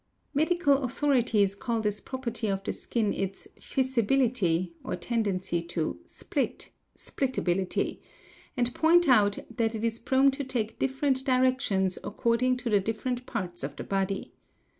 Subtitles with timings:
[0.33, 7.99] Medical authorities call this property of the skin its "fissibility' or tendency to "split" (splitability);
[8.57, 13.27] and point out that it 1s prone to take different directions according to the different
[13.27, 14.33] parts of the_ body.